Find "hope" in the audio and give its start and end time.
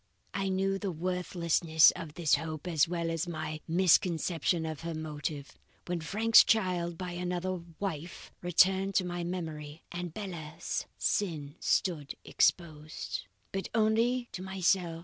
2.33-2.65